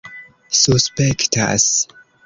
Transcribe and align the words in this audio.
suspektas 0.61 1.87